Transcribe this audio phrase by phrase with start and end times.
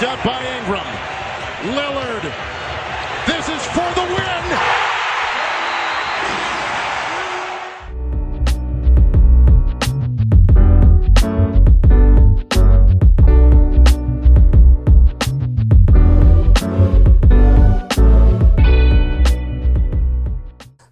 [0.00, 0.86] picked up by Ingram.
[1.76, 2.22] Lillard.
[3.26, 4.44] This is for the win.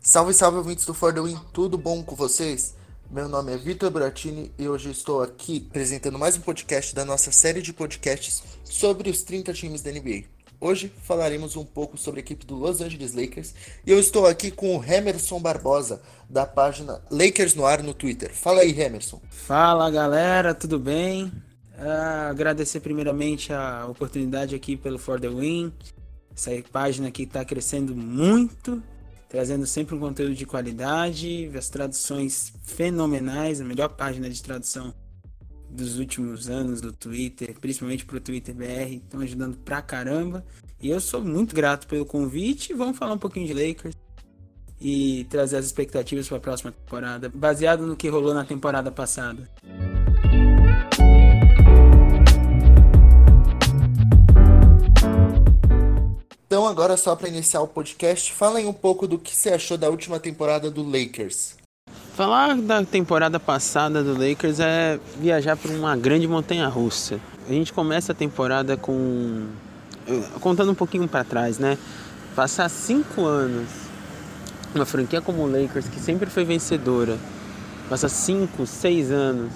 [0.00, 2.74] Salve, salve, ouvintes do For The Win, tudo bom com vocês?
[3.10, 7.32] Meu nome é Vitor Buratini e hoje estou aqui apresentando mais um podcast da nossa
[7.32, 10.24] série de podcasts sobre os 30 times da NBA.
[10.60, 13.54] Hoje falaremos um pouco sobre a equipe do Los Angeles Lakers
[13.86, 18.30] e eu estou aqui com o Hemerson Barbosa, da página Lakers no Ar no Twitter.
[18.34, 19.22] Fala aí, Hemerson.
[19.30, 21.32] Fala galera, tudo bem?
[21.78, 25.72] Uh, agradecer primeiramente a oportunidade aqui pelo For The Win,
[26.36, 28.82] essa página que está crescendo muito
[29.28, 34.94] trazendo sempre um conteúdo de qualidade, as traduções fenomenais, a melhor página de tradução
[35.70, 40.44] dos últimos anos do Twitter, principalmente para o Twitter BR, estão ajudando pra caramba.
[40.80, 42.72] E eu sou muito grato pelo convite.
[42.72, 43.94] Vamos falar um pouquinho de Lakers
[44.80, 49.48] e trazer as expectativas para a próxima temporada, baseado no que rolou na temporada passada.
[56.58, 59.88] Então, agora só para iniciar o podcast, falem um pouco do que você achou da
[59.88, 61.54] última temporada do Lakers.
[62.16, 67.20] Falar da temporada passada do Lakers é viajar por uma grande montanha russa.
[67.48, 69.46] A gente começa a temporada com.
[70.40, 71.78] contando um pouquinho para trás, né?
[72.34, 73.68] Passar cinco anos,
[74.74, 77.16] uma franquia como o Lakers, que sempre foi vencedora,
[77.88, 79.52] passar cinco, seis anos,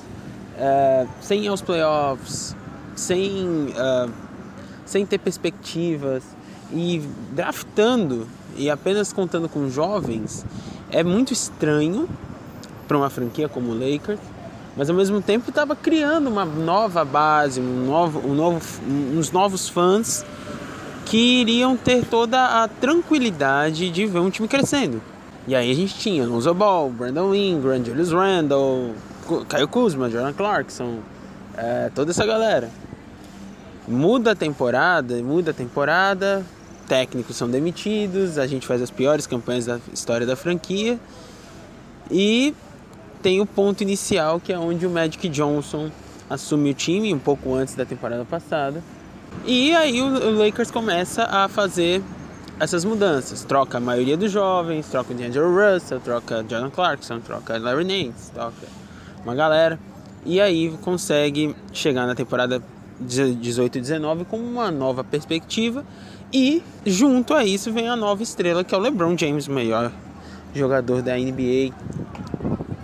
[0.56, 2.54] é, sem ir aos playoffs,
[2.94, 4.08] sem, uh,
[4.86, 6.22] sem ter perspectivas
[6.72, 10.44] e draftando e apenas contando com jovens
[10.90, 12.08] é muito estranho
[12.86, 14.20] para uma franquia como o Lakers,
[14.76, 19.68] mas ao mesmo tempo estava criando uma nova base, um novo, um novo, uns novos
[19.68, 20.24] fãs
[21.04, 25.00] que iriam ter toda a tranquilidade de ver um time crescendo.
[25.46, 28.94] E aí a gente tinha Lonzo Ball, Brandon Ingram, Julius Randle,
[29.48, 30.98] Kyle Kuzma, Jordan Clarkson,
[31.56, 32.70] é, toda essa galera.
[33.86, 36.44] Muda a temporada, muda a temporada,
[36.92, 41.00] técnicos são demitidos, a gente faz as piores campanhas da história da franquia
[42.10, 42.54] e
[43.22, 45.90] tem o ponto inicial que é onde o Magic Johnson
[46.28, 48.84] assume o time um pouco antes da temporada passada.
[49.46, 52.02] E aí o Lakers começa a fazer
[52.60, 57.56] essas mudanças, troca a maioria dos jovens, troca o D'Angelo Russell, troca Jordan Clarkson, troca
[57.56, 58.66] Larry Nance, troca
[59.24, 59.80] uma galera.
[60.26, 62.62] E aí consegue chegar na temporada
[63.00, 65.86] 18 e 19 com uma nova perspectiva
[66.32, 69.92] e junto a isso vem a nova estrela que é o LeBron James, o melhor
[70.54, 71.72] jogador da NBA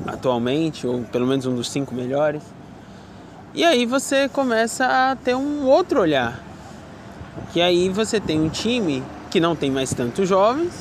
[0.06, 2.42] atualmente, ou pelo menos um dos cinco melhores.
[3.54, 6.40] E aí você começa a ter um outro olhar.
[7.52, 10.72] Que aí você tem um time que não tem mais tantos jovens.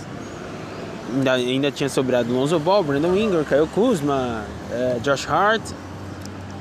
[1.13, 5.61] Ainda, ainda tinha sobrado Lonzo Ball, Brandon Ingram, Kyle Kuzma, é, Josh Hart.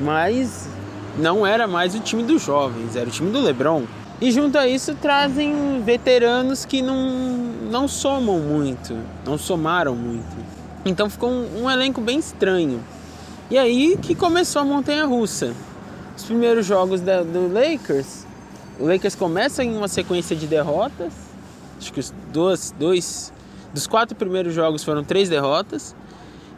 [0.00, 0.68] Mas
[1.18, 3.84] não era mais o time dos jovens, era o time do LeBron.
[4.20, 6.96] E junto a isso trazem veteranos que não,
[7.70, 8.96] não somam muito,
[9.26, 10.36] não somaram muito.
[10.86, 12.82] Então ficou um, um elenco bem estranho.
[13.50, 15.52] E aí que começou a montanha russa.
[16.16, 18.24] Os primeiros jogos da, do Lakers,
[18.80, 21.12] o Lakers começa em uma sequência de derrotas.
[21.78, 23.32] Acho que os dois, dois
[23.74, 25.94] dos quatro primeiros jogos foram três derrotas.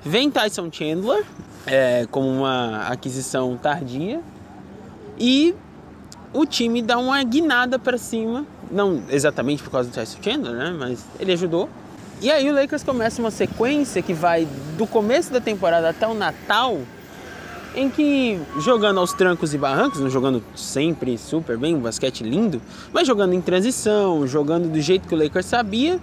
[0.04, 1.24] Vem Tyson Chandler
[1.66, 4.20] é, como uma aquisição tardia.
[5.18, 5.56] E
[6.32, 10.76] o time dá uma guinada para cima, não exatamente por causa do Tyson Chandler, né,
[10.78, 11.68] mas ele ajudou.
[12.20, 14.46] E aí o Lakers começa uma sequência que vai
[14.76, 16.80] do começo da temporada até o Natal,
[17.76, 22.60] em que jogando aos trancos e barrancos, não jogando sempre super bem, um basquete lindo,
[22.92, 26.00] mas jogando em transição, jogando do jeito que o Lakers sabia,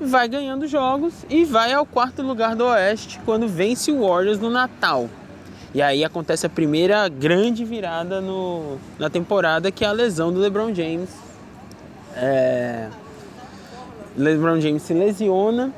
[0.00, 4.48] vai ganhando jogos e vai ao quarto lugar do Oeste quando vence o Warriors no
[4.48, 5.08] Natal.
[5.74, 10.38] E aí acontece a primeira grande virada no, na temporada, que é a lesão do
[10.38, 11.10] LeBron James.
[12.14, 12.88] É,
[14.16, 15.72] LeBron James se lesiona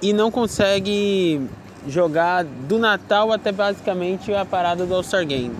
[0.00, 1.40] e não consegue
[1.88, 5.56] jogar do Natal até basicamente a parada do All-Star Game.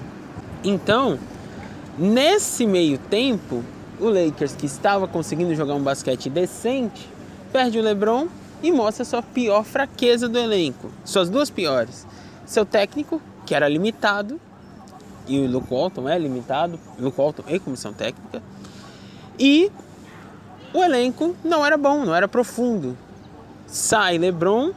[0.63, 1.19] Então,
[1.99, 3.65] nesse meio tempo,
[3.99, 7.09] o Lakers, que estava conseguindo jogar um basquete decente,
[7.53, 8.29] perde o LeBron
[8.63, 10.93] e mostra sua pior fraqueza do elenco.
[11.05, 12.07] Suas duas piores.
[12.47, 14.41] Seu técnico, que era limitado,
[15.27, 18.43] e o Luke Walton é limitado, Luke Walton e comissão técnica,
[19.39, 19.71] e
[20.75, 22.97] o elenco não era bom, não era profundo.
[23.67, 24.73] Sai LeBron,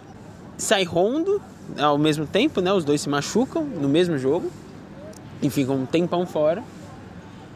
[0.58, 1.42] sai Rondo
[1.80, 2.72] ao mesmo tempo, né?
[2.72, 4.52] Os dois se machucam no mesmo jogo
[5.42, 6.64] e ficam um tempão fora.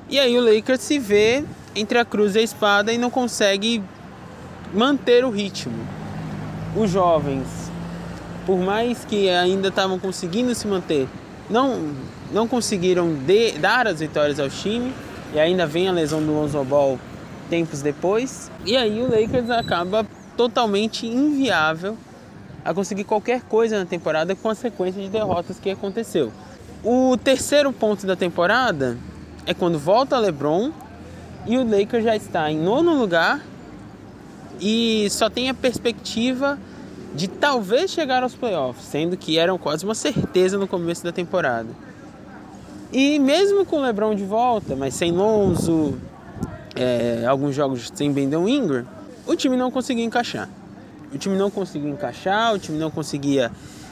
[0.10, 1.44] E aí o Lakers se vê
[1.76, 3.84] entre a cruz e a espada e não consegue
[4.74, 5.76] manter o ritmo.
[6.76, 7.48] Os jovens,
[8.50, 11.08] por mais que ainda estavam conseguindo se manter,
[11.48, 11.94] não,
[12.32, 14.92] não conseguiram de, dar as vitórias ao time.
[15.36, 16.98] E ainda vem a lesão do Lonzo Ball
[17.48, 18.50] tempos depois.
[18.66, 20.04] E aí o Lakers acaba
[20.36, 21.96] totalmente inviável
[22.66, 26.34] a conseguir qualquer coisa na temporada com a sequência de derrotas que aconteceu.
[26.84, 28.98] O terceiro ponto da temporada
[29.46, 30.72] é quando volta LeBron
[31.46, 33.46] e o Lakers já está em nono lugar
[34.60, 36.58] e só tem a perspectiva
[37.14, 41.70] de talvez chegar aos playoffs, sendo que eram quase uma certeza no começo da temporada.
[42.92, 45.96] E mesmo com o LeBron de volta, mas sem Lonzo,
[46.76, 48.86] é, alguns jogos sem Brandon Ingram,
[49.28, 50.50] o time não conseguia encaixar.
[51.14, 53.52] O time não conseguia encaixar, o time não conseguia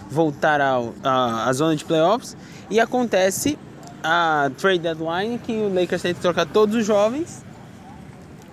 [0.09, 2.35] voltar à zona de playoffs.
[2.69, 3.57] E acontece
[4.03, 7.43] a trade deadline que o Lakers tem que trocar todos os jovens,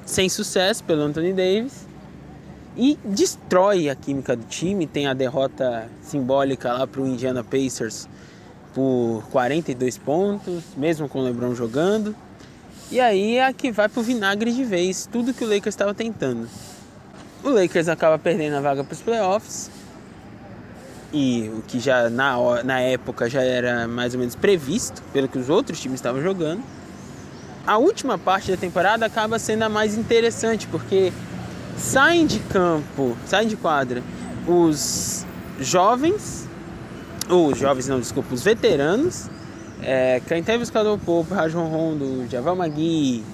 [0.05, 1.83] sem sucesso pelo Anthony Davis.
[2.76, 4.87] E destrói a química do time.
[4.87, 8.09] Tem a derrota simbólica lá para o Indiana Pacers
[8.75, 12.15] por 42 pontos, mesmo com o LeBron jogando.
[12.91, 16.49] E aí é que vai pro vinagre de vez, tudo que o Lakers estava tentando.
[17.43, 19.71] O Lakers acaba perdendo a vaga para os playoffs.
[21.12, 25.38] E o que já na, na época já era mais ou menos previsto, pelo que
[25.38, 26.62] os outros times estavam jogando.
[27.67, 31.12] A última parte da temporada acaba sendo a mais interessante, porque
[31.76, 34.03] saem de campo, saem de quadra
[34.47, 35.25] os
[35.59, 36.49] jovens,
[37.29, 39.29] ou os jovens não, desculpa, os veteranos,
[39.82, 43.25] é, Kentavious Caldwell Pope, Rajon Rondo, Javal Magui,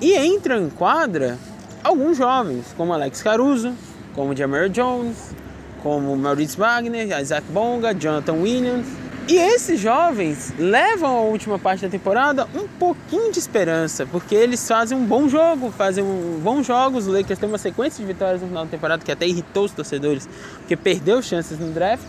[0.00, 1.38] e entram em quadra
[1.84, 3.74] alguns jovens, como Alex Caruso,
[4.14, 5.34] como Jameer Jones,
[5.82, 9.01] como Maurice Wagner, Isaac Bonga, Jonathan Williams.
[9.28, 14.66] E esses jovens levam a última parte da temporada um pouquinho de esperança, porque eles
[14.66, 17.06] fazem um bom jogo, fazem um bons jogos.
[17.06, 19.72] O Lakers tem uma sequência de vitórias no final da temporada que até irritou os
[19.72, 20.28] torcedores,
[20.58, 22.08] porque perdeu chances no draft.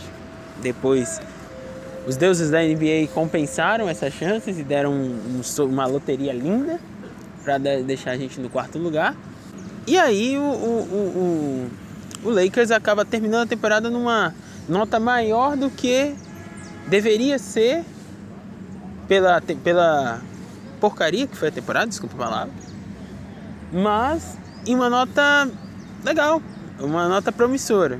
[0.61, 1.21] Depois,
[2.07, 6.79] os deuses da NBA compensaram essas chances e deram um, um, uma loteria linda
[7.43, 9.15] para deixar a gente no quarto lugar.
[9.85, 11.67] E aí o, o,
[12.23, 14.33] o, o, Lakers acaba terminando a temporada numa
[14.67, 16.15] nota maior do que
[16.87, 17.83] deveria ser
[19.07, 20.21] pela, pela
[20.79, 22.53] porcaria que foi a temporada, desculpa a palavra.
[23.71, 25.49] Mas em uma nota
[26.03, 26.41] legal,
[26.79, 27.99] uma nota promissora.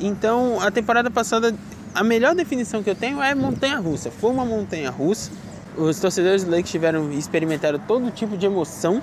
[0.00, 1.54] Então a temporada passada,
[1.94, 4.10] a melhor definição que eu tenho é montanha russa.
[4.10, 5.30] Foi uma montanha russa.
[5.76, 9.02] Os torcedores do Lakers tiveram experimentaram todo tipo de emoção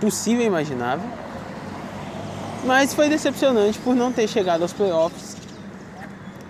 [0.00, 1.08] possível e imaginável.
[2.64, 5.31] Mas foi decepcionante por não ter chegado aos playoffs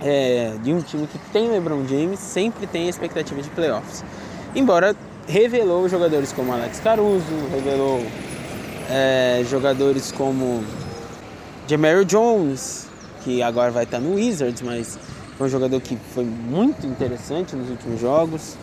[0.02, 4.04] é, de um time que tem LeBron James, sempre tem a expectativa de playoffs.
[4.54, 4.94] Embora
[5.26, 8.04] revelou jogadores como Alex Caruso, revelou
[8.90, 10.64] é, jogadores como
[11.68, 12.88] Jameer Jones,
[13.22, 14.98] que agora vai estar no Wizards, mas
[15.38, 18.56] foi um jogador que foi muito interessante nos últimos jogos.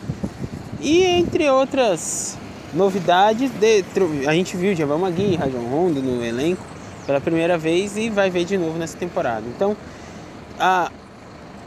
[0.80, 2.38] E entre outras
[2.72, 3.84] novidades, de,
[4.26, 6.62] a gente viu Javal Magui, Rajon Rondo no elenco
[7.06, 9.44] pela primeira vez e vai ver de novo nessa temporada.
[9.48, 9.76] Então,
[10.58, 10.90] a,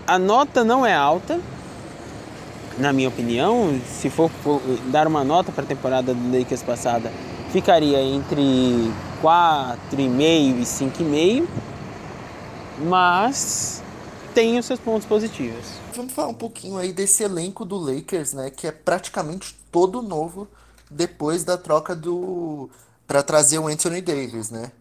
[0.06, 1.40] a nota não é alta,
[2.78, 3.80] na minha opinião.
[3.88, 4.30] Se for,
[4.92, 7.12] dar uma nota para a temporada do Lakers passada,
[7.52, 8.42] ficaria entre
[9.22, 11.48] 4,5 e 5,5,
[12.80, 13.82] mas
[14.34, 15.66] tem os seus pontos positivos.
[15.96, 20.48] Vamos falar um pouquinho aí desse elenco do Lakers, né, que é praticamente todo novo
[20.90, 22.70] depois da troca do
[23.08, 24.72] para trazer o Anthony Davis, né?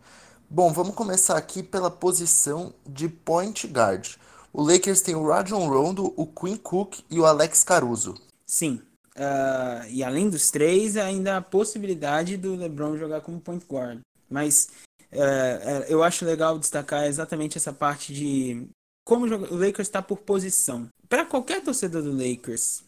[0.48, 4.16] Bom, vamos começar aqui pela posição de point guard.
[4.52, 8.14] O Lakers tem o Rajon Rondo, o Quinn Cook e o Alex Caruso.
[8.46, 8.82] Sim.
[9.16, 14.00] Uh, e além dos três, ainda a possibilidade do LeBron jogar como point guard.
[14.28, 14.70] Mas
[15.12, 18.66] uh, eu acho legal destacar exatamente essa parte de
[19.04, 20.88] como o Lakers está por posição.
[21.08, 22.82] Para qualquer torcedor do Lakers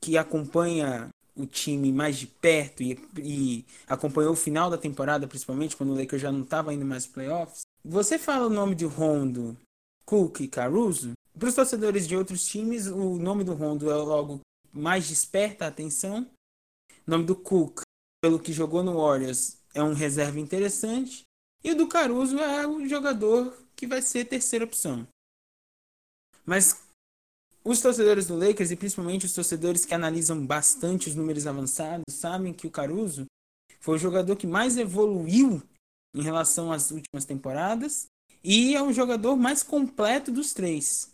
[0.00, 5.76] que acompanha o time mais de perto e, e acompanhou o final da temporada, principalmente
[5.76, 9.56] quando o Lakers já não estava indo mais playoffs, você fala o nome de Rondo,
[10.06, 14.40] Cook e Caruso, para os torcedores de outros times, o nome do Rondo é logo
[14.72, 16.30] mais desperta a atenção.
[17.06, 17.82] O nome do Cook,
[18.22, 21.22] pelo que jogou no Warriors, é um reserva interessante.
[21.62, 25.06] E o do Caruso é o jogador que vai ser terceira opção.
[26.44, 26.80] Mas
[27.64, 32.54] os torcedores do Lakers e principalmente os torcedores que analisam bastante os números avançados sabem
[32.54, 33.26] que o Caruso
[33.80, 35.60] foi o jogador que mais evoluiu
[36.14, 38.06] em relação às últimas temporadas
[38.46, 41.10] e é o jogador mais completo dos três.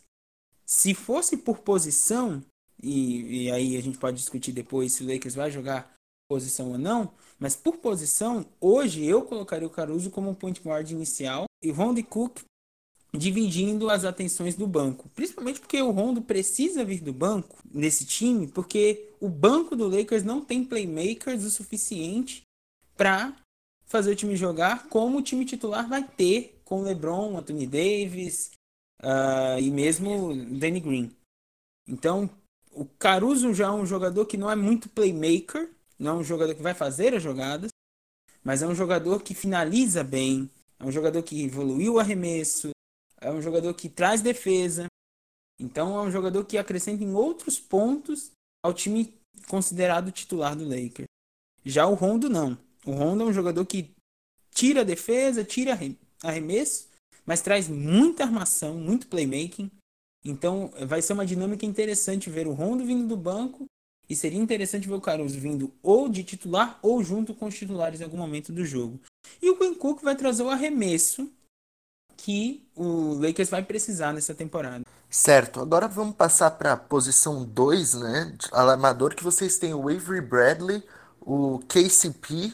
[0.63, 2.43] Se fosse por posição,
[2.81, 5.91] e, e aí a gente pode discutir depois se o Lakers vai jogar
[6.29, 11.45] posição ou não, mas por posição, hoje eu colocaria o Caruso como point guard inicial
[11.63, 12.41] e Ron Cook
[13.11, 15.09] dividindo as atenções do banco.
[15.15, 20.23] Principalmente porque o Rondo precisa vir do banco nesse time, porque o banco do Lakers
[20.23, 22.43] não tem playmakers o suficiente
[22.95, 23.35] para
[23.85, 28.51] fazer o time jogar como o time titular vai ter com LeBron, Anthony Davis
[29.01, 31.15] uh, e mesmo Danny Green.
[31.87, 32.29] Então,
[32.71, 36.55] o Caruso já é um jogador que não é muito playmaker, não é um jogador
[36.55, 37.69] que vai fazer as jogadas,
[38.43, 42.71] mas é um jogador que finaliza bem, é um jogador que evoluiu o arremesso,
[43.21, 44.87] é um jogador que traz defesa.
[45.59, 48.31] Então é um jogador que acrescenta em outros pontos
[48.63, 49.13] ao time
[49.47, 51.07] considerado titular do Lakers.
[51.63, 52.57] Já o Rondo não.
[52.85, 53.93] O Rondo é um jogador que
[54.51, 55.73] tira a defesa, tira
[56.23, 56.87] arremesso,
[57.25, 59.69] mas traz muita armação, muito playmaking.
[60.25, 63.65] Então vai ser uma dinâmica interessante ver o Rondo vindo do banco
[64.09, 67.99] e seria interessante ver o Caruso vindo ou de titular ou junto com os titulares
[67.99, 68.99] em algum momento do jogo.
[69.41, 71.29] E o Quinn Cook vai trazer o arremesso
[72.15, 74.85] que o Lakers vai precisar nessa temporada.
[75.09, 78.37] Certo, agora vamos passar para a posição 2, né?
[78.51, 80.83] Alarmador que vocês têm o Avery Bradley,
[81.21, 82.53] o KCP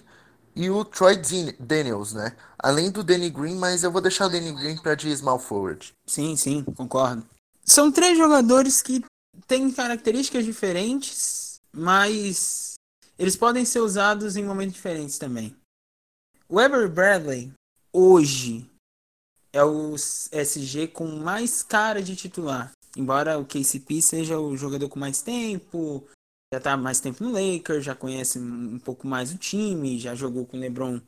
[0.60, 1.16] e o Troy
[1.58, 2.36] Daniels, né?
[2.58, 5.94] Além do Danny Green, mas eu vou deixar o Danny Green para de small forward.
[6.06, 7.26] Sim, sim, concordo.
[7.64, 9.02] São três jogadores que
[9.48, 12.74] têm características diferentes, mas
[13.18, 15.56] eles podem ser usados em momentos diferentes também.
[16.50, 16.58] O
[16.90, 17.54] Bradley,
[17.94, 18.70] hoje,
[19.54, 22.74] é o SG com mais cara de titular.
[22.98, 26.06] Embora o KCP seja o jogador com mais tempo,
[26.54, 30.46] já está mais tempo no Lakers, já conhece um pouco mais o time, já jogou
[30.46, 31.00] com o LeBron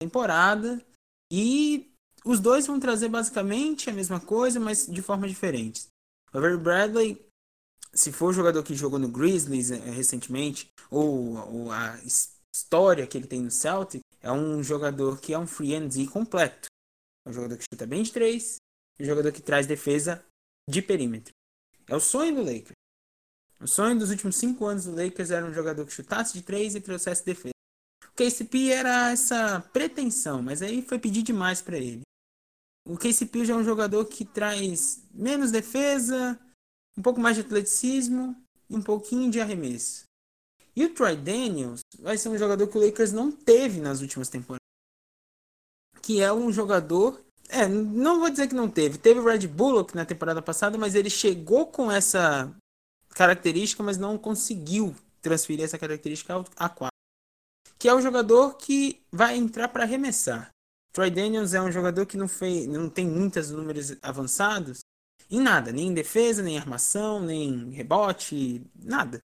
[0.00, 0.82] temporada.
[1.30, 1.90] E
[2.24, 5.88] os dois vão trazer basicamente a mesma coisa, mas de forma diferentes.
[6.32, 7.26] O Avery Bradley,
[7.92, 11.98] se for jogador que jogou no Grizzlies eh, recentemente, ou, ou a
[12.54, 16.68] história que ele tem no Celtic, é um jogador que é um free and completo.
[17.26, 18.56] É um jogador que chuta bem de três.
[18.98, 20.24] E um jogador que traz defesa
[20.68, 21.32] de perímetro.
[21.86, 22.75] É o sonho do Lakers.
[23.60, 26.74] O sonho dos últimos cinco anos do Lakers era um jogador que chutasse de três
[26.74, 27.54] e trouxesse defesa.
[28.04, 32.02] O KCP era essa pretensão, mas aí foi pedir demais para ele.
[32.86, 36.38] O KCP já é um jogador que traz menos defesa,
[36.96, 38.36] um pouco mais de atleticismo
[38.70, 40.04] e um pouquinho de arremesso.
[40.74, 44.28] E o Troy Daniels vai ser um jogador que o Lakers não teve nas últimas
[44.28, 44.66] temporadas
[46.06, 47.20] que é um jogador.
[47.48, 48.96] É, não vou dizer que não teve.
[48.96, 52.54] Teve o Red Bullock na temporada passada, mas ele chegou com essa
[53.16, 56.90] característica, mas não conseguiu transferir essa característica a 4.
[57.78, 60.50] Que é o jogador que vai entrar para arremessar.
[60.92, 64.80] Troy Daniels é um jogador que não, fez, não tem muitos números avançados
[65.30, 69.18] em nada, nem em defesa, nem em armação, nem em rebote, nada.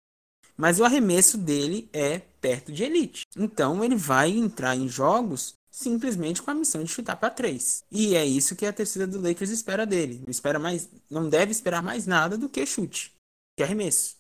[0.57, 3.23] Mas o arremesso dele é perto de elite.
[3.37, 7.85] Então ele vai entrar em jogos simplesmente com a missão de chutar para três.
[7.91, 10.21] E é isso que a torcida do Lakers espera dele.
[10.25, 13.13] Não espera mais, não deve esperar mais nada do que chute,
[13.63, 14.17] que arremesso.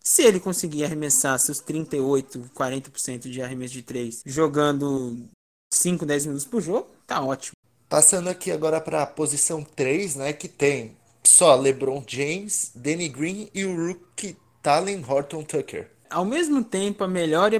[0.00, 5.28] Se ele conseguir arremessar seus 38, 40% de arremesso de três, jogando
[5.72, 7.54] 5, 10 minutos por jogo, tá ótimo.
[7.88, 13.48] Passando aqui agora para a posição 3, né, que tem só LeBron James, Danny Green
[13.52, 15.90] e o rookie Talen Horton Tucker.
[16.08, 17.50] Ao mesmo tempo, a melhor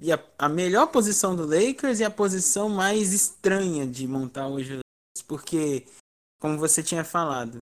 [0.00, 4.80] e a, a, melhor posição do Lakers e a posição mais estranha de montar hoje.
[5.28, 5.86] Porque,
[6.40, 7.58] como você tinha falado,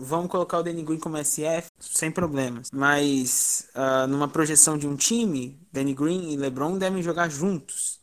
[0.00, 2.68] vamos colocar o Danny Green como SF sem problemas.
[2.72, 8.00] Mas uh, numa projeção de um time, Danny Green e LeBron devem jogar juntos.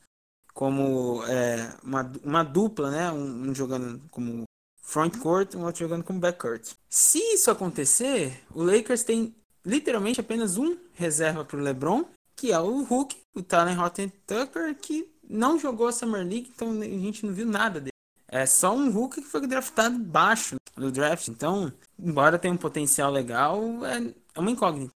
[0.54, 3.12] Como é, uma, uma dupla, né?
[3.12, 4.44] Um, um jogando como
[4.82, 6.74] front court, um outro jogando como backcourt.
[6.90, 9.36] Se isso acontecer, o Lakers tem
[9.66, 12.06] literalmente apenas um reserva para o LeBron
[12.38, 16.70] que é o Hulk, o Talent Rotten Tucker, que não jogou a Summer League, então
[16.72, 17.92] a gente não viu nada dele.
[18.28, 21.28] É só um Hulk que foi draftado baixo no draft.
[21.30, 24.92] Então, embora tenha um potencial legal, é, é uma incógnita.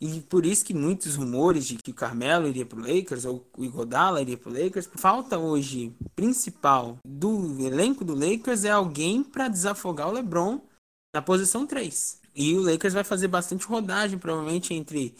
[0.00, 3.48] E por isso que muitos rumores de que o Carmelo iria para o Lakers ou
[3.56, 4.88] o Igodala iria para o Lakers.
[4.96, 10.60] Falta hoje principal do elenco do Lakers é alguém para desafogar o LeBron
[11.14, 12.20] na posição 3.
[12.34, 15.14] E o Lakers vai fazer bastante rodagem, provavelmente entre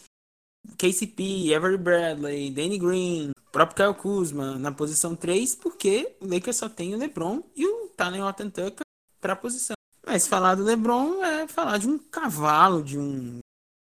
[0.77, 6.69] KCP, Avery Bradley, Danny Green, próprio Kyle Kuzma na posição 3, porque o Lakers só
[6.69, 8.81] tem o LeBron e o Talen Horton Tucker
[9.21, 9.77] para a posição.
[10.05, 13.39] Mas falar do LeBron é falar de um cavalo, de um,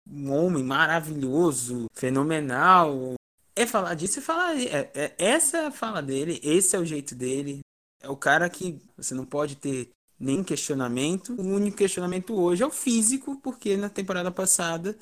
[0.09, 3.15] um homem maravilhoso, fenomenal.
[3.53, 4.57] É falar disso e falar.
[4.57, 7.59] É, é, essa é a fala dele, esse é o jeito dele.
[8.01, 11.33] É o cara que você não pode ter nenhum questionamento.
[11.33, 14.95] O único questionamento hoje é o físico, porque na temporada passada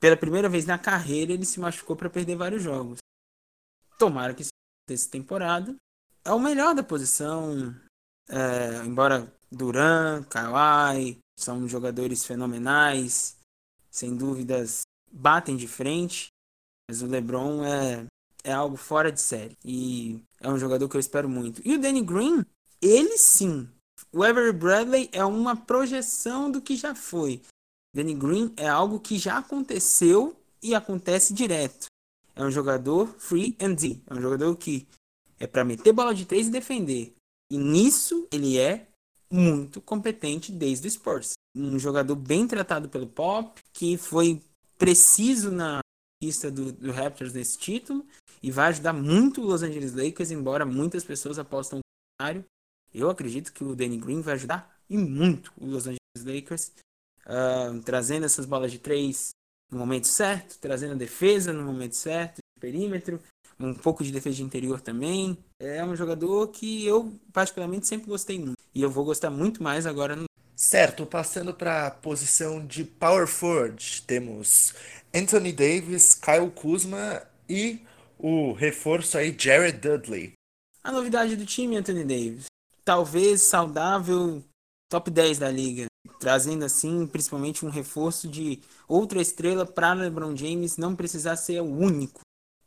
[0.00, 2.98] pela primeira vez na carreira, ele se machucou para perder vários jogos.
[3.98, 4.44] Tomara que
[4.88, 5.74] essa temporada.
[6.24, 7.74] É o melhor da posição.
[8.28, 13.36] É, embora Duran, Kawhi são jogadores fenomenais,
[13.90, 16.28] sem dúvidas batem de frente,
[16.88, 18.06] mas o LeBron é,
[18.44, 21.62] é algo fora de série e é um jogador que eu espero muito.
[21.64, 22.44] E o Danny Green,
[22.80, 23.68] ele sim.
[24.12, 27.40] O Avery Bradley é uma projeção do que já foi.
[27.94, 31.86] Danny Green é algo que já aconteceu e acontece direto.
[32.36, 33.98] É um jogador free and D.
[34.06, 34.86] É um jogador que
[35.40, 37.14] é para meter bola de três e defender.
[37.50, 38.86] E nisso ele é
[39.30, 41.32] muito competente desde o Spurs.
[41.56, 44.42] Um jogador bem tratado pelo Pop, que foi
[44.78, 45.80] preciso na
[46.22, 48.04] pista do, do Raptors nesse título
[48.42, 51.80] e vai ajudar muito o Los Angeles Lakers, embora muitas pessoas apostam
[52.18, 52.44] contrário.
[52.94, 56.72] Eu acredito que o Danny Green vai ajudar e muito o Los Angeles Lakers
[57.26, 59.30] uh, trazendo essas bolas de três
[59.70, 63.20] no momento certo, trazendo a defesa no momento certo, perímetro,
[63.58, 65.36] um pouco de defesa de interior também.
[65.58, 69.86] É um jogador que eu particularmente sempre gostei muito e eu vou gostar muito mais
[69.86, 74.72] agora no Certo, passando para a posição de power forward, temos
[75.14, 77.80] Anthony Davis, Kyle Kuzma e
[78.18, 80.32] o reforço aí Jared Dudley.
[80.82, 82.46] A novidade do time, Anthony Davis,
[82.82, 84.42] talvez saudável,
[84.88, 85.86] top 10 da liga
[86.18, 91.64] trazendo assim principalmente um reforço de outra estrela para LeBron James não precisar ser o
[91.64, 92.20] único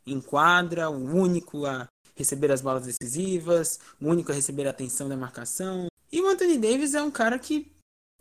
[0.06, 1.86] em quadra, o único a
[2.16, 5.86] receber as bolas decisivas, o único a receber a atenção da marcação.
[6.12, 7.70] E o Anthony Davis é um cara que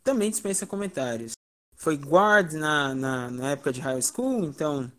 [0.03, 1.33] também dispensa comentários.
[1.75, 4.91] Foi guard na, na, na época de high school, então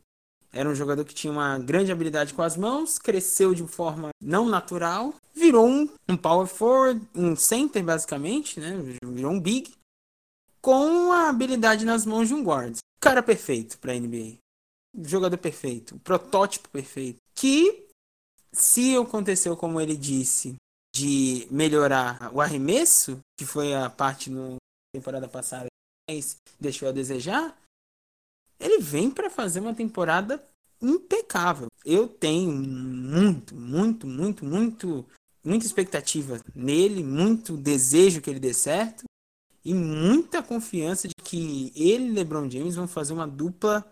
[0.52, 4.48] era um jogador que tinha uma grande habilidade com as mãos, cresceu de forma não
[4.48, 8.76] natural, virou um, um power forward, um center basicamente, né?
[9.04, 9.72] Virou um big
[10.60, 12.76] com a habilidade nas mãos de um guard.
[13.00, 14.38] Cara perfeito para NBA.
[15.04, 17.18] Jogador perfeito, protótipo perfeito.
[17.34, 17.88] Que
[18.52, 20.56] se aconteceu como ele disse
[20.94, 24.56] de melhorar o arremesso, que foi a parte no
[24.92, 25.70] temporada passada
[26.10, 27.56] mas deixou a desejar,
[28.58, 30.44] ele vem para fazer uma temporada
[30.82, 31.68] impecável.
[31.84, 35.06] Eu tenho muito, muito, muito, muito,
[35.44, 39.04] muita expectativa nele, muito desejo que ele dê certo
[39.64, 43.86] e muita confiança de que ele e LeBron James vão fazer uma dupla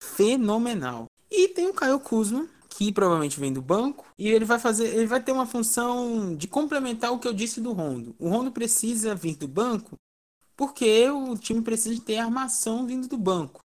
[0.00, 1.06] fenomenal.
[1.28, 5.06] E tem o Caio Kuzma, que provavelmente vem do banco, e ele vai fazer, ele
[5.06, 8.14] vai ter uma função de complementar o que eu disse do Rondo.
[8.16, 9.96] O Rondo precisa vir do banco
[10.56, 13.58] porque o time precisa ter armação vindo do banco.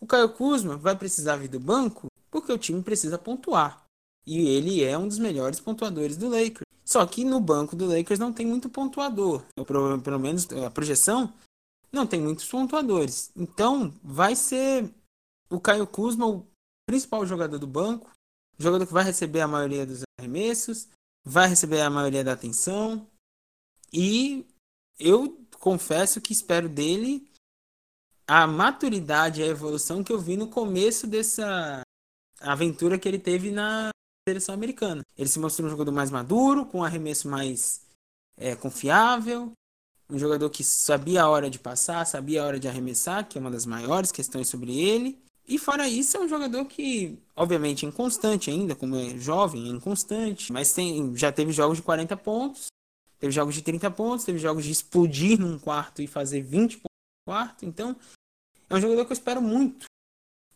[0.00, 3.84] O Caio Kuzma vai precisar vir do banco porque o time precisa pontuar.
[4.26, 6.64] E ele é um dos melhores pontuadores do Lakers.
[6.86, 9.42] Só que no banco do Lakers não tem muito pontuador.
[10.02, 11.30] Pelo menos a projeção
[11.92, 13.30] não tem muitos pontuadores.
[13.36, 14.92] Então vai ser
[15.48, 16.46] o Caio Kuzma o
[16.86, 18.10] principal jogador do banco.
[18.58, 20.88] Jogador que vai receber a maioria dos arremessos.
[21.24, 23.06] Vai receber a maioria da atenção.
[23.92, 24.46] E
[24.98, 27.28] eu confesso que espero dele
[28.26, 31.82] a maturidade, a evolução que eu vi no começo dessa
[32.40, 33.90] aventura que ele teve na
[34.28, 35.02] seleção americana.
[35.16, 37.84] Ele se mostrou um jogador mais maduro, com um arremesso mais
[38.36, 39.52] é, confiável,
[40.10, 43.40] um jogador que sabia a hora de passar, sabia a hora de arremessar, que é
[43.40, 45.18] uma das maiores questões sobre ele.
[45.46, 49.70] E fora isso, é um jogador que, obviamente, é inconstante ainda, como é jovem, é
[49.70, 52.66] inconstante, mas tem, já teve jogos de 40 pontos,
[53.18, 56.84] teve jogos de 30 pontos, teve jogos de explodir num quarto e fazer 20 pontos
[56.84, 57.64] no quarto.
[57.64, 57.96] Então,
[58.68, 59.86] é um jogador que eu espero muito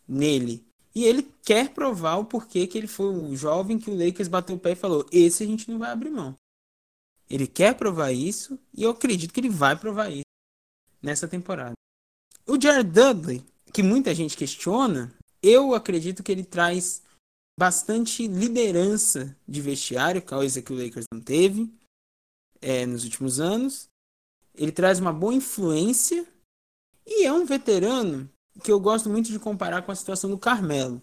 [0.07, 0.65] nele.
[0.95, 4.55] E ele quer provar o porquê que ele foi o jovem que o Lakers bateu
[4.55, 6.37] o pé e falou: esse a gente não vai abrir mão.
[7.29, 10.25] Ele quer provar isso e eu acredito que ele vai provar isso
[11.03, 11.75] nessa temporada.
[12.47, 17.03] O Jared Dudley, que muita gente questiona, eu acredito que ele traz
[17.59, 21.73] bastante liderança de vestiário, coisa que o Lakers não teve
[22.61, 23.89] é, nos últimos anos.
[24.55, 26.27] Ele traz uma boa influência
[27.07, 28.29] e é um veterano
[28.63, 31.03] que eu gosto muito de comparar com a situação do Carmelo.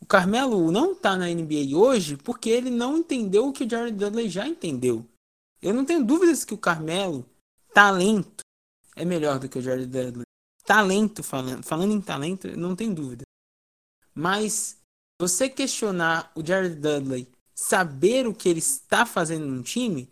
[0.00, 3.96] O Carmelo não está na NBA hoje porque ele não entendeu o que o Jared
[3.96, 5.04] Dudley já entendeu.
[5.60, 7.28] Eu não tenho dúvidas que o Carmelo,
[7.72, 8.42] talento,
[8.94, 10.24] é melhor do que o Jared Dudley.
[10.64, 13.22] Talento falando, falando em talento, não tem dúvida.
[14.14, 14.78] Mas
[15.20, 20.08] você questionar o Jared Dudley, saber o que ele está fazendo no time,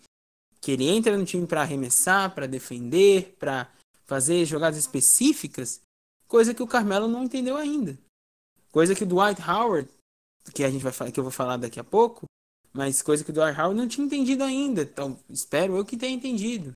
[0.60, 3.70] que ele entra no time para arremessar, para defender, para
[4.04, 5.80] fazer jogadas específicas,
[6.26, 7.98] coisa que o Carmelo não entendeu ainda.
[8.72, 9.88] Coisa que o Dwight Howard,
[10.52, 12.26] que a gente vai que eu vou falar daqui a pouco,
[12.76, 14.82] mas coisa que o Dwight Howard não tinha entendido ainda.
[14.82, 16.72] Então, espero eu que tenha entendido.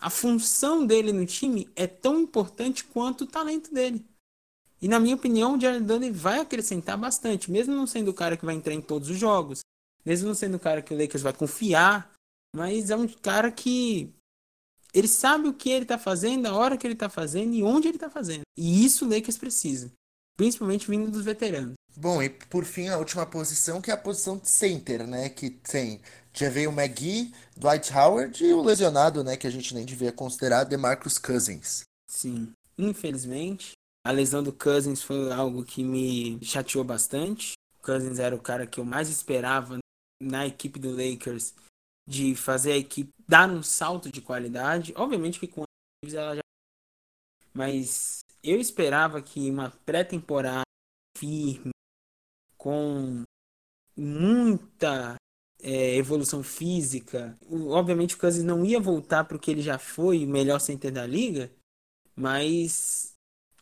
[0.00, 4.04] A função dele no time é tão importante quanto o talento dele.
[4.82, 8.36] E na minha opinião, o Jared Dudley vai acrescentar bastante, mesmo não sendo o cara
[8.36, 9.60] que vai entrar em todos os jogos,
[10.04, 12.12] mesmo não sendo o cara que o Lakers vai confiar,
[12.54, 14.12] mas é um cara que
[14.92, 17.88] ele sabe o que ele tá fazendo, a hora que ele tá fazendo e onde
[17.88, 18.42] ele tá fazendo.
[18.56, 19.92] E isso o Lakers precisa,
[20.36, 21.74] principalmente vindo dos veteranos.
[21.96, 25.30] Bom, e por fim, a última posição, que é a posição de center, né?
[25.30, 26.00] Que tem
[26.36, 29.38] já veio o McGee, Dwight Howard e o lesionado, né?
[29.38, 31.82] Que a gente nem devia considerar, DeMarcus Cousins.
[32.06, 33.72] Sim, infelizmente.
[34.04, 37.54] A lesão do Cousins foi algo que me chateou bastante.
[37.78, 39.78] O Cousins era o cara que eu mais esperava
[40.22, 41.54] na equipe do Lakers
[42.06, 44.92] de fazer a equipe dar um salto de qualidade.
[44.94, 45.64] Obviamente que com
[46.04, 46.42] ela já.
[47.54, 50.62] Mas eu esperava que uma pré-temporada
[51.18, 51.70] firme,
[52.56, 53.24] com
[53.96, 55.16] muita
[55.60, 57.36] é, evolução física.
[57.50, 60.92] Obviamente o Cousins não ia voltar para o que ele já foi, o melhor center
[60.92, 61.50] da liga,
[62.14, 63.14] mas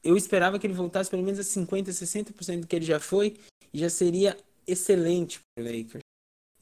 [0.02, 3.38] eu esperava que ele voltasse pelo menos a 50, 60% do que ele já foi,
[3.72, 6.02] e já seria excelente para o Lakers.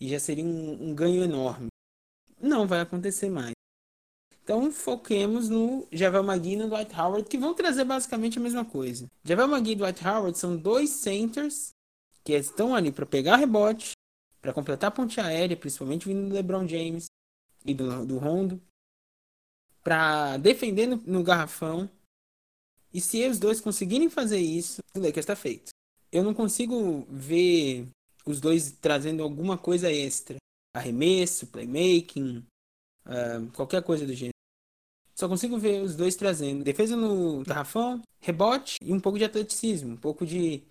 [0.01, 1.69] E já seria um, um ganho enorme.
[2.41, 3.53] Não vai acontecer mais.
[4.42, 8.64] Então foquemos no Javel McGee e no Dwight Howard, que vão trazer basicamente a mesma
[8.64, 9.09] coisa.
[9.24, 11.72] Javel McGee e Dwight Howard são dois centers
[12.24, 13.92] que estão ali para pegar rebote,
[14.40, 17.07] para completar a ponte aérea, principalmente vindo do LeBron James
[17.64, 18.61] e do, do Rondo,
[19.83, 21.88] para defender no, no, garrafão.
[22.92, 25.70] E se os dois conseguirem fazer isso, o Lakers está feito.
[26.11, 27.88] Eu não consigo ver
[28.26, 30.37] os dois trazendo alguma coisa extra.
[30.74, 32.44] Arremesso, playmaking,
[33.07, 34.32] uh, qualquer coisa do gênero.
[35.23, 39.93] Só consigo ver os dois trazendo defesa no garrafão, rebote e um pouco de atleticismo,
[39.93, 40.65] um pouco de,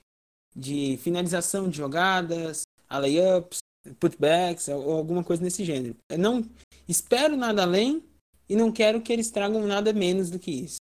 [0.54, 3.60] de finalização de jogadas, layups,
[3.98, 5.96] putbacks ou alguma coisa nesse gênero.
[6.10, 6.46] Eu não
[6.86, 8.04] espero nada além
[8.50, 10.80] e não quero que eles tragam nada menos do que isso.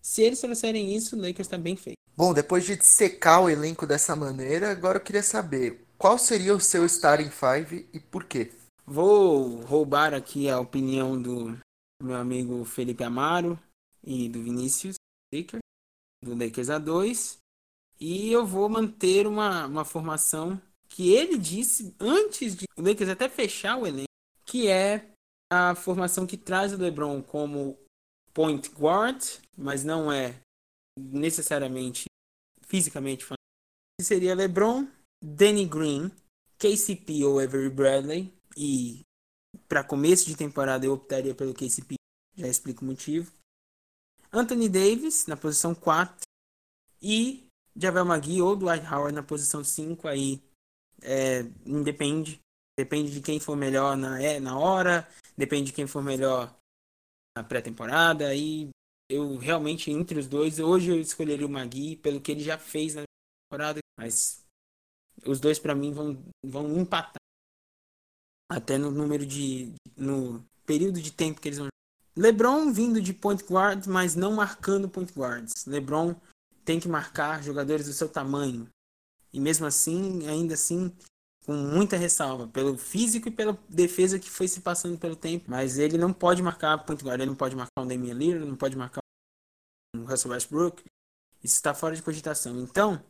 [0.00, 1.98] Se eles trouxerem isso, o Lakers está bem feito.
[2.16, 6.60] Bom, depois de secar o elenco dessa maneira, agora eu queria saber qual seria o
[6.60, 8.50] seu starting five e por quê?
[8.84, 11.56] Vou roubar aqui a opinião do
[12.02, 13.58] meu amigo Felipe Amaro
[14.02, 14.96] e do Vinícius
[16.22, 17.38] do Lakers A2.
[18.00, 23.28] E eu vou manter uma, uma formação que ele disse antes de o Lakers até
[23.28, 24.08] fechar o elenco,
[24.44, 25.10] que é
[25.50, 27.78] a formação que traz o LeBron como
[28.34, 29.22] point guard,
[29.56, 30.40] mas não é
[30.98, 32.06] necessariamente
[32.62, 33.38] fisicamente falando.
[34.00, 34.88] Seria LeBron,
[35.22, 36.10] Danny Green,
[36.58, 39.00] KCP ou Avery Bradley e
[39.72, 41.94] para começo de temporada eu optaria pelo KCP,
[42.36, 43.32] já explico o motivo.
[44.30, 46.26] Anthony Davis na posição 4
[47.00, 50.42] e Javel McGee ou Dwight Howard na posição 5 aí
[51.00, 52.38] é, independe
[52.78, 55.08] depende de quem for melhor na, é, na hora,
[55.38, 56.54] depende de quem for melhor
[57.34, 58.68] na pré-temporada e
[59.08, 62.94] eu realmente entre os dois hoje eu escolheria o Magui pelo que ele já fez
[62.94, 63.04] na
[63.48, 64.44] temporada, mas
[65.24, 67.21] os dois para mim vão vão empatar
[68.52, 71.68] até no número de no período de tempo que eles vão
[72.14, 75.64] LeBron vindo de point guard, mas não marcando point guards.
[75.66, 76.14] LeBron
[76.64, 78.68] tem que marcar jogadores do seu tamanho.
[79.32, 80.94] E mesmo assim, ainda assim,
[81.46, 85.46] com muita ressalva, pelo físico e pela defesa que foi se passando pelo tempo.
[85.48, 88.56] Mas ele não pode marcar point guard, ele não pode marcar um Damian Lillard, não
[88.56, 89.00] pode marcar
[89.96, 90.84] um Russell Westbrook.
[91.42, 92.60] Isso está fora de cogitação.
[92.60, 93.02] Então,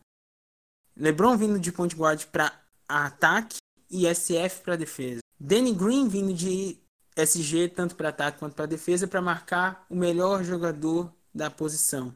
[0.97, 2.57] LeBron vindo de point guard para
[2.89, 3.57] ataque
[3.91, 5.22] e SF para defesa.
[5.45, 6.79] Danny Green vindo de
[7.17, 12.15] SG tanto para ataque quanto para defesa para marcar o melhor jogador da posição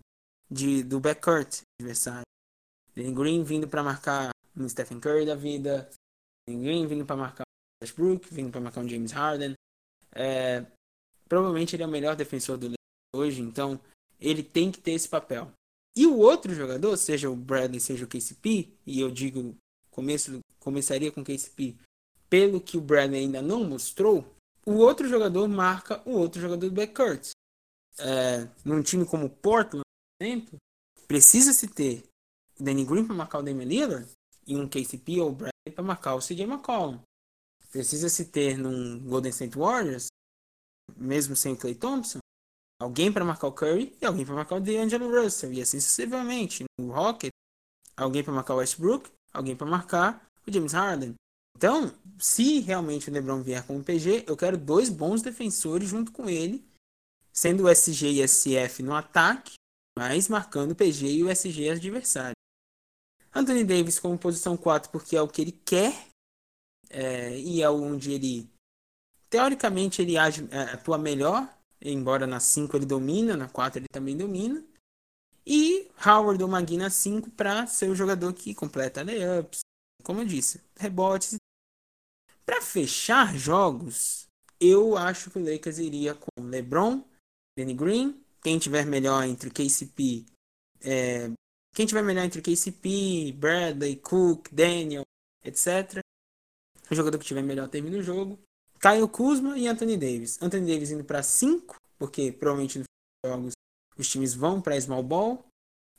[0.48, 2.22] de do backcourt adversário.
[2.94, 5.90] Danny Green vindo para marcar um Stephen Curry da vida,
[6.48, 9.54] Danny Green vindo para marcar um Westbrook, vindo para marcar um James Harden.
[10.14, 10.64] É,
[11.28, 12.74] provavelmente ele é o melhor defensor do
[13.12, 13.80] hoje, então
[14.20, 15.50] ele tem que ter esse papel.
[15.96, 19.56] E o outro jogador, seja o Bradley, seja o KCP, e eu digo
[19.90, 21.76] começo começaria com o KCP
[22.28, 24.24] pelo que o Bradley ainda não mostrou,
[24.64, 27.30] o outro jogador marca o outro jogador do backcourt.
[27.98, 29.82] É, num time como o Portland,
[30.18, 30.56] por exemplo,
[31.06, 32.04] precisa-se ter
[32.58, 34.08] o Danny Green para marcar o Damian Lillard
[34.46, 37.00] e um KCP ou o Bradley para marcar o CJ McCollum.
[37.70, 40.08] Precisa-se ter num Golden State Warriors,
[40.96, 42.18] mesmo sem o Clay Thompson,
[42.80, 46.64] alguém para marcar o Curry e alguém para marcar o DeAngelo Russell, e assim sucessivamente.
[46.78, 47.30] No Rocket,
[47.96, 51.14] alguém para marcar o Westbrook, alguém para marcar o James Harden.
[51.56, 56.28] Então, se realmente o LeBron vier como PG, eu quero dois bons defensores junto com
[56.28, 56.62] ele,
[57.32, 59.54] sendo o SG e SF no ataque,
[59.98, 62.36] mas marcando o PG e o SG adversário.
[63.34, 65.94] Anthony Davis como posição 4, porque é o que ele quer
[66.90, 68.50] é, e é onde ele,
[69.30, 71.48] teoricamente, ele age, é, atua melhor,
[71.80, 74.62] embora na 5 ele domina, na 4 ele também domina.
[75.46, 79.60] E Howard ou Magui 5 para ser o jogador que completa layups,
[80.02, 81.36] como eu disse, rebotes.
[82.46, 84.28] Para fechar jogos,
[84.60, 87.02] eu acho que o Lakers iria com LeBron,
[87.58, 90.24] Danny Green, quem tiver melhor entre KCP,
[90.80, 91.30] é,
[91.74, 95.02] quem tiver melhor entre KCP, Bradley, Cook, Daniel,
[95.44, 95.98] etc.
[96.90, 98.38] O jogador que tiver melhor termina o jogo.
[98.80, 100.40] Kyle Kuzma e Anthony Davis.
[100.40, 102.86] Anthony Davis indo para 5, porque provavelmente nos
[103.26, 103.52] jogos
[103.98, 105.44] os times vão para small ball,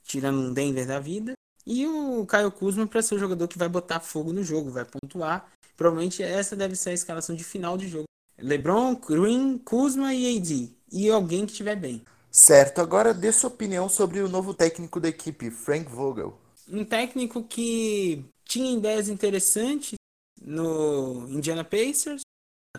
[0.03, 1.33] tirando um Denver da vida.
[1.65, 4.85] E o Kyle Kuzma para ser o jogador que vai botar fogo no jogo, vai
[4.85, 5.51] pontuar.
[5.77, 8.05] Provavelmente essa deve ser a escalação de final de jogo.
[8.37, 10.75] LeBron, Green, Kuzma e AD.
[10.91, 12.03] E alguém que estiver bem.
[12.31, 16.37] Certo, agora dê sua opinião sobre o novo técnico da equipe, Frank Vogel.
[16.67, 19.95] Um técnico que tinha ideias interessantes
[20.41, 22.21] no Indiana Pacers,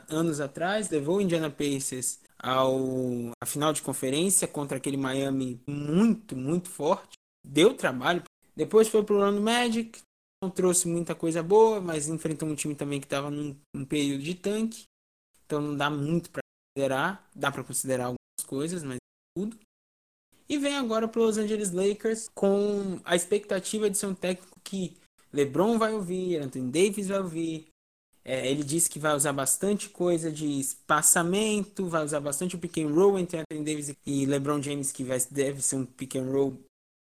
[0.09, 2.79] anos atrás, levou o Indiana Pacers ao
[3.41, 7.15] a final de conferência contra aquele Miami muito, muito forte.
[7.45, 8.23] Deu trabalho.
[8.55, 10.01] Depois foi pro Orlando Magic,
[10.43, 14.23] não trouxe muita coisa boa, mas enfrentou um time também que estava num, num, período
[14.23, 14.85] de tanque.
[15.45, 16.43] Então não dá muito para
[16.77, 18.99] considerar, dá para considerar algumas coisas, mas
[19.37, 19.59] tudo.
[20.49, 24.97] E vem agora para Los Angeles Lakers com a expectativa de ser um técnico que
[25.33, 27.69] LeBron vai ouvir, Anthony Davis vai ouvir,
[28.25, 32.79] é, ele disse que vai usar bastante coisa de espaçamento, vai usar bastante o pick
[32.79, 36.31] and roll entre Anthony Davis e LeBron James, que vai, deve ser um pick and
[36.31, 36.59] roll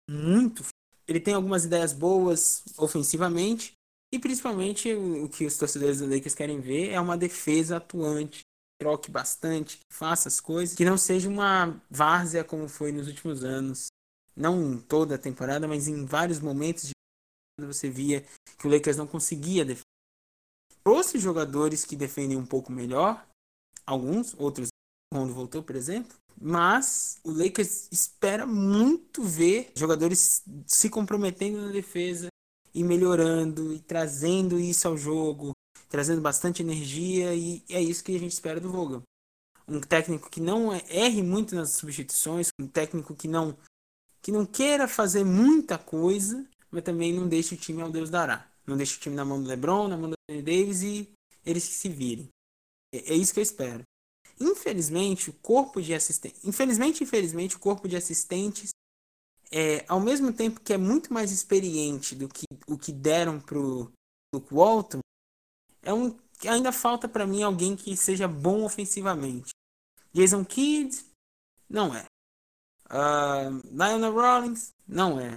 [0.09, 0.63] muito.
[1.07, 3.73] Ele tem algumas ideias boas ofensivamente
[4.13, 8.41] e principalmente o que os torcedores do Lakers querem ver é uma defesa atuante,
[8.79, 13.87] troque bastante, faça as coisas, que não seja uma várzea como foi nos últimos anos.
[14.35, 18.23] Não toda a temporada, mas em vários momentos de você via
[18.57, 19.87] que o Lakers não conseguia defender
[20.87, 23.27] trouxe jogadores que defendem um pouco melhor,
[23.85, 24.69] alguns, outros
[25.11, 26.15] quando voltou, por exemplo.
[26.39, 32.27] Mas o Lakers espera muito ver jogadores se comprometendo na defesa
[32.73, 35.53] e melhorando e trazendo isso ao jogo,
[35.89, 39.01] trazendo bastante energia e é isso que a gente espera do Vogel.
[39.67, 43.57] Um técnico que não é, erre muito nas substituições, um técnico que não
[44.21, 48.45] que não queira fazer muita coisa, mas também não deixe o time ao Deus dará.
[48.65, 51.09] Não deixe o time na mão do LeBron, na mão do Anthony Davis e
[51.45, 52.27] eles que se virem.
[52.93, 53.83] É, é isso que eu espero.
[54.39, 56.43] Infelizmente, o corpo de assistentes.
[56.43, 58.69] Infelizmente, infelizmente, o corpo de assistentes
[59.51, 63.91] é, ao mesmo tempo que é muito mais experiente do que o que deram pro
[64.33, 64.99] Luke Walton,
[65.81, 69.49] é um ainda falta para mim alguém que seja bom ofensivamente.
[70.13, 70.95] Jason Kidd
[71.69, 72.05] não é.
[72.85, 75.35] Uh, Lionel Rollins não é.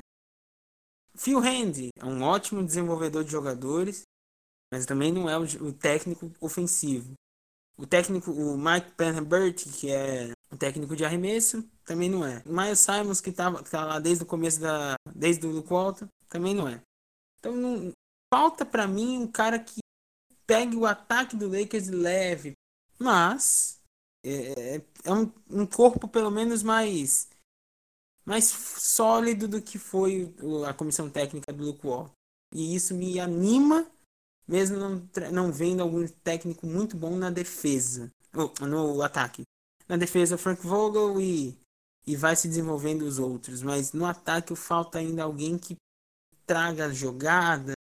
[1.15, 4.03] Phil Handy é um ótimo desenvolvedor de jogadores,
[4.73, 7.15] mas também não é o, o técnico ofensivo.
[7.81, 12.43] O técnico, o Mike Penherbert, que é o técnico de arremesso, também não é.
[12.45, 14.97] Miles Simons, que tá, tá lá desde o começo da.
[15.15, 16.83] desde o Luke Walton, também não é.
[17.39, 17.91] Então não,
[18.33, 19.81] falta para mim um cara que
[20.47, 22.53] pegue o ataque do Lakers leve.
[22.99, 23.81] Mas
[24.23, 27.31] é, é, é um, um corpo pelo menos mais
[28.27, 30.35] mais sólido do que foi
[30.69, 32.13] a comissão técnica do Luke Walton.
[32.55, 33.91] E isso me anima,
[34.51, 38.11] mesmo não, não vendo algum técnico muito bom na defesa,
[38.61, 39.43] no ataque.
[39.89, 41.57] Na defesa, Frank Vogel e,
[42.05, 43.63] e vai se desenvolvendo os outros.
[43.63, 45.77] Mas no ataque falta ainda alguém que
[46.45, 47.75] traga a jogada,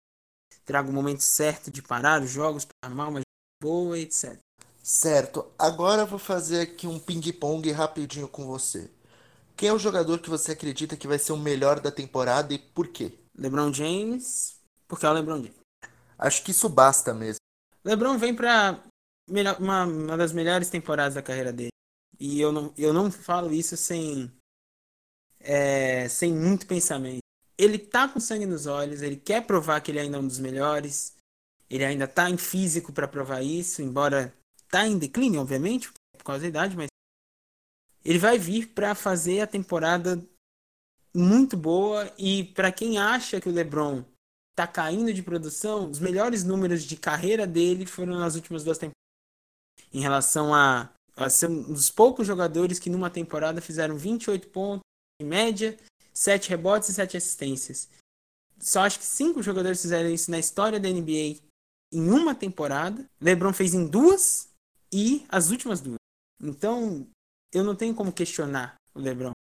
[0.63, 3.21] traga o momento certo de parar os jogos para armar uma
[3.59, 4.37] boa, etc.
[4.83, 8.91] Certo, agora eu vou fazer aqui um ping-pong rapidinho com você.
[9.57, 12.59] Quem é o jogador que você acredita que vai ser o melhor da temporada e
[12.59, 13.17] por quê?
[13.35, 14.55] LeBron James,
[14.87, 15.58] porque é o LeBron James.
[16.19, 17.39] Acho que isso basta mesmo.
[17.83, 18.83] LeBron vem para
[19.57, 21.69] uma, uma das melhores temporadas da carreira dele.
[22.19, 24.29] E eu não, eu não falo isso sem,
[25.39, 27.21] é, sem muito pensamento.
[27.57, 30.39] Ele tá com sangue nos olhos, ele quer provar que ele ainda é um dos
[30.39, 31.15] melhores.
[31.69, 34.33] Ele ainda tá em físico para provar isso, embora
[34.69, 36.87] tá em declínio, obviamente, por causa da idade, mas
[38.03, 40.21] ele vai vir para fazer a temporada
[41.15, 44.03] muito boa e para quem acha que o LeBron
[44.59, 48.93] tá caindo de produção, os melhores números de carreira dele foram nas últimas duas temporadas.
[49.93, 54.83] Em relação a, a ser um dos poucos jogadores que numa temporada fizeram 28 pontos
[55.21, 55.77] em média,
[56.13, 57.89] 7 rebotes e 7 assistências.
[58.59, 61.39] Só acho que cinco jogadores fizeram isso na história da NBA
[61.93, 63.05] em uma temporada.
[63.21, 64.49] LeBron fez em duas
[64.91, 65.99] e as últimas duas.
[66.41, 67.07] Então,
[67.53, 69.31] eu não tenho como questionar o LeBron.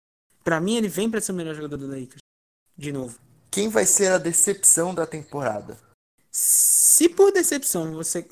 [0.44, 2.22] Para mim, ele vem para ser o melhor jogador do Lakers.
[2.76, 3.18] De novo.
[3.50, 5.78] Quem vai ser a decepção da temporada?
[6.30, 8.26] Se por decepção você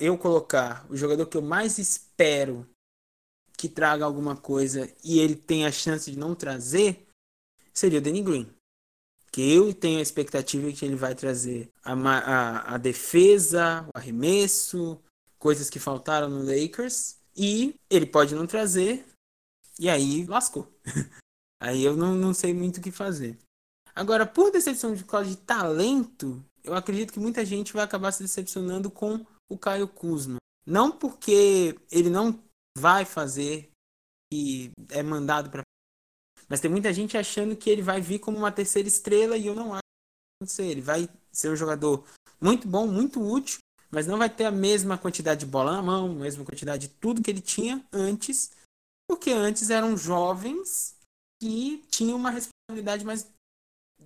[0.00, 2.68] eu colocar o jogador que eu mais espero
[3.56, 7.06] que traga alguma coisa e ele tem a chance de não trazer,
[7.72, 8.48] seria o Danny Green.
[9.32, 15.00] Que eu tenho a expectativa que ele vai trazer a, a, a defesa, o arremesso,
[15.38, 17.18] coisas que faltaram no Lakers.
[17.36, 19.06] E ele pode não trazer,
[19.78, 20.72] e aí lascou.
[21.60, 23.38] aí eu não, não sei muito o que fazer.
[23.98, 28.22] Agora, por decepção de causa de talento, eu acredito que muita gente vai acabar se
[28.22, 30.36] decepcionando com o Caio Kuzma.
[30.64, 32.38] Não porque ele não
[32.78, 33.68] vai fazer
[34.32, 35.62] e é mandado para
[36.48, 39.54] mas tem muita gente achando que ele vai vir como uma terceira estrela e eu
[39.54, 40.66] não acho que vai ser.
[40.66, 42.06] Ele vai ser um jogador
[42.40, 43.58] muito bom, muito útil,
[43.90, 46.94] mas não vai ter a mesma quantidade de bola na mão, a mesma quantidade de
[46.94, 48.52] tudo que ele tinha antes,
[49.10, 50.94] porque antes eram jovens
[51.42, 53.28] que tinham uma responsabilidade mais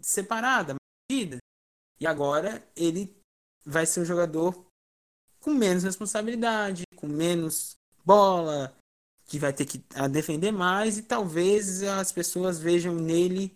[0.00, 0.74] separada,
[1.10, 1.38] medida.
[2.00, 3.14] E agora ele
[3.64, 4.66] vai ser um jogador
[5.40, 8.74] com menos responsabilidade, com menos bola,
[9.26, 9.78] que vai ter que
[10.10, 13.54] defender mais e talvez as pessoas vejam nele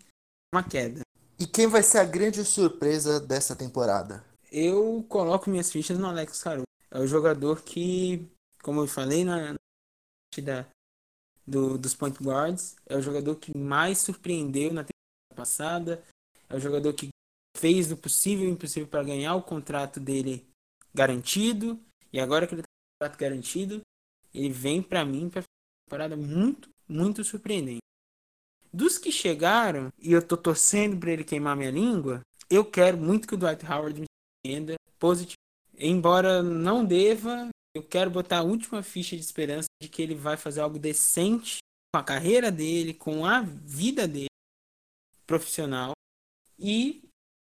[0.52, 1.00] uma queda.
[1.38, 4.24] E quem vai ser a grande surpresa dessa temporada?
[4.50, 6.64] Eu coloco minhas fichas no Alex Caruso.
[6.90, 8.26] É o jogador que,
[8.62, 9.54] como eu falei na
[10.42, 10.66] da,
[11.46, 16.02] do, dos point guards, é o jogador que mais surpreendeu na temporada passada.
[16.48, 17.08] É o jogador que
[17.56, 20.46] fez o possível e o impossível para ganhar o contrato dele
[20.94, 21.80] garantido.
[22.12, 23.80] E agora que ele tem o contrato garantido,
[24.34, 25.42] ele vem para mim para
[25.88, 27.80] parada muito, muito surpreendente.
[28.72, 33.26] Dos que chegaram, e eu tô torcendo para ele queimar minha língua, eu quero muito
[33.26, 34.06] que o Dwight Howard me
[34.44, 35.36] surpreenda positivo.
[35.78, 40.36] Embora não deva, eu quero botar a última ficha de esperança de que ele vai
[40.36, 41.58] fazer algo decente
[41.92, 44.26] com a carreira dele, com a vida dele
[45.26, 45.92] profissional
[46.58, 47.02] e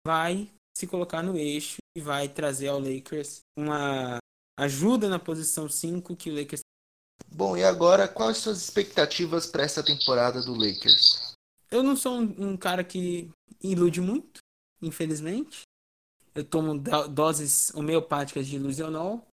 [0.07, 4.19] vai se colocar no eixo e vai trazer ao Lakers uma
[4.59, 6.61] ajuda na posição 5 que o Lakers
[7.33, 11.33] Bom, e agora, quais suas expectativas para essa temporada do Lakers?
[11.71, 13.31] Eu não sou um, um, cara que
[13.63, 14.41] ilude muito,
[14.83, 15.63] infelizmente.
[16.35, 19.27] Eu tomo doses homeopáticas de ilusionol.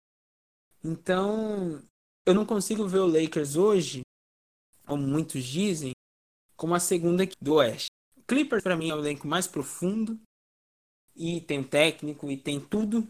[0.84, 1.82] Então,
[2.26, 4.02] eu não consigo ver o Lakers hoje,
[4.86, 5.92] como muitos dizem,
[6.58, 7.95] como a segunda do Oeste.
[8.28, 10.20] Clippers, para mim, é o elenco mais profundo.
[11.16, 13.08] E tem técnico e tem tudo.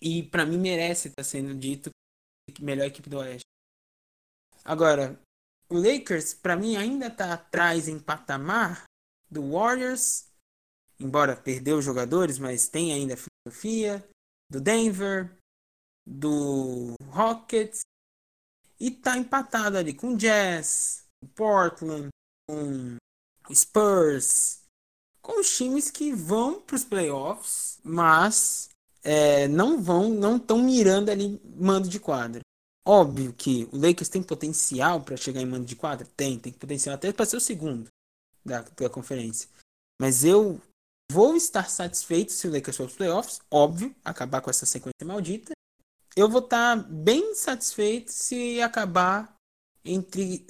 [0.00, 1.90] E para mim merece estar sendo dito
[2.60, 3.44] melhor equipe do Oeste.
[4.64, 5.20] Agora,
[5.68, 8.84] o Lakers, para mim, ainda tá atrás em patamar
[9.30, 10.28] do Warriors,
[10.98, 14.08] embora perdeu os jogadores, mas tem ainda a filosofia,
[14.50, 15.36] do Denver,
[16.06, 17.82] do Rockets,
[18.78, 21.04] e tá empatado ali com o Jazz,
[21.34, 22.08] Portland,
[22.48, 22.96] com
[23.54, 24.60] Spurs,
[25.20, 28.68] com os times que vão para os playoffs, mas
[29.02, 32.40] é, não vão, não estão mirando ali mando de quadra.
[32.86, 36.06] Óbvio que o Lakers tem potencial para chegar em mando de quadra?
[36.16, 37.88] Tem, tem potencial até para ser o segundo
[38.44, 39.48] da, da conferência.
[40.00, 40.60] Mas eu
[41.12, 45.52] vou estar satisfeito se o Lakers for os playoffs, óbvio, acabar com essa sequência maldita.
[46.16, 49.32] Eu vou estar bem satisfeito se acabar
[49.84, 50.46] entre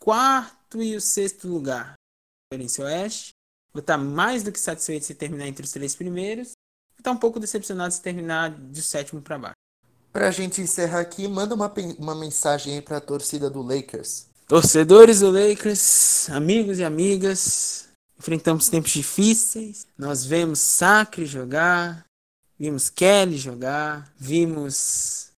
[0.00, 1.94] quarto e o sexto lugar
[2.54, 3.34] Conferência Oeste.
[3.72, 6.52] Vou estar mais do que satisfeito se terminar entre os três primeiros.
[6.92, 9.54] Vou estar um pouco decepcionado se terminar de sétimo para baixo.
[10.12, 14.26] Pra gente encerrar aqui, manda uma, uma mensagem aí pra torcida do Lakers.
[14.46, 19.88] Torcedores do Lakers, amigos e amigas, enfrentamos tempos difíceis.
[19.98, 22.04] Nós vemos Sacre jogar,
[22.56, 25.30] vimos Kelly jogar, vimos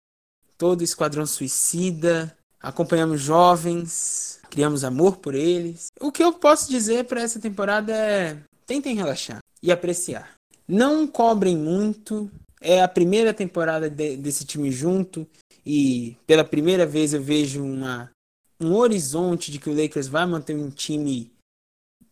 [0.59, 5.89] todo o Esquadrão Suicida, acompanhamos jovens, criamos amor por eles.
[6.01, 10.37] O que eu posso dizer para essa temporada é: tentem relaxar e apreciar.
[10.67, 15.27] Não cobrem muito, é a primeira temporada de, desse time junto
[15.67, 18.13] e pela primeira vez eu vejo uma,
[18.61, 21.33] um horizonte de que o Lakers vai manter um time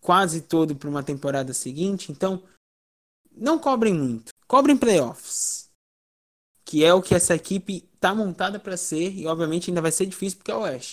[0.01, 2.11] quase todo para uma temporada seguinte.
[2.11, 2.43] Então,
[3.31, 4.33] não cobrem muito.
[4.49, 5.71] Cobrem playoffs.
[6.65, 9.17] Que é o que essa equipe está montada para ser.
[9.17, 10.93] E obviamente ainda vai ser difícil porque é o Oeste.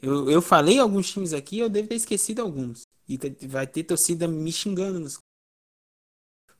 [0.00, 2.82] Eu, eu falei alguns times aqui, eu devo ter esquecido alguns.
[3.08, 5.18] E vai ter torcida me xingando nos.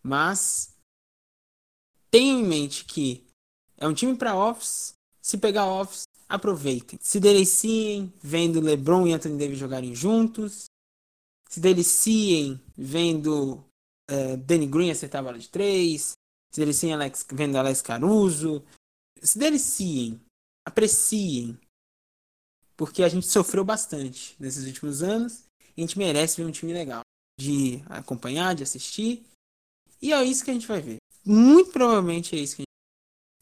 [0.03, 0.75] Mas
[2.11, 3.25] tenham em mente que
[3.77, 4.95] é um time para offs.
[5.21, 6.99] Se pegar offs, aproveitem.
[7.03, 10.65] Se deliciem vendo LeBron e Anthony Davis jogarem juntos.
[11.49, 13.63] Se deliciem vendo
[14.11, 16.13] uh, Danny Green acertar a bola de três.
[16.51, 18.65] Se deliciem Alex, vendo Alex Caruso.
[19.21, 20.21] Se deliciem.
[20.67, 21.59] Apreciem.
[22.79, 25.45] Porque a gente sofreu bastante nesses últimos anos.
[25.77, 27.03] E a gente merece ver um time legal.
[27.39, 29.23] De acompanhar, de assistir.
[30.01, 30.97] E é isso que a gente vai ver.
[31.25, 32.69] Muito provavelmente é isso que a gente...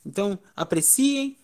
[0.05, 1.37] Então, apreciem,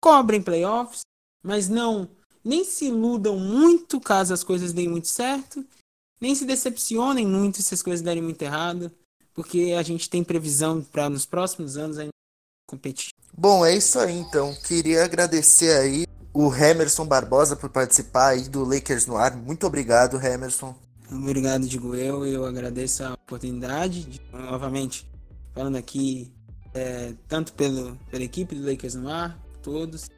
[0.00, 1.00] cobrem playoffs,
[1.42, 2.08] mas não
[2.44, 5.66] nem se iludam muito caso as coisas deem muito certo
[6.20, 8.90] nem se decepcionem muito se as coisas derem muito errado,
[9.32, 12.12] porque a gente tem previsão para nos próximos anos ainda
[12.68, 13.10] competir.
[13.32, 14.54] Bom, é isso aí então.
[14.66, 19.36] Queria agradecer aí o Emerson Barbosa por participar aí do Lakers no ar.
[19.36, 20.74] Muito obrigado, Emerson.
[21.10, 22.26] Obrigado, digo eu.
[22.26, 25.10] Eu agradeço a oportunidade, de, novamente,
[25.54, 26.32] falando aqui,
[26.74, 30.10] é, tanto pelo, pela equipe do Lakers no ar, todos,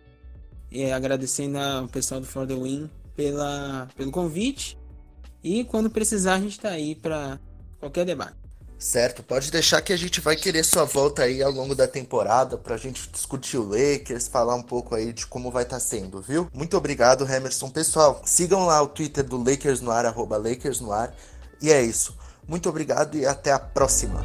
[0.70, 4.78] e agradecendo ao pessoal do For the Win pela, pelo convite.
[5.42, 7.38] E quando precisar, a gente está aí para
[7.78, 8.39] qualquer debate.
[8.80, 12.56] Certo, pode deixar que a gente vai querer sua volta aí ao longo da temporada
[12.56, 16.22] pra gente discutir o Lakers, falar um pouco aí de como vai estar tá sendo,
[16.22, 16.48] viu?
[16.50, 17.68] Muito obrigado, Emerson.
[17.68, 21.14] Pessoal, sigam lá o Twitter do Lakers no ar, arroba Lakers no ar.
[21.60, 22.16] E é isso.
[22.48, 24.24] Muito obrigado e até a próxima.